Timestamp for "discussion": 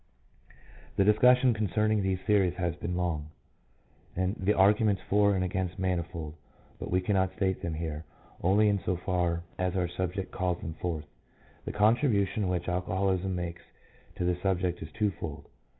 1.03-1.53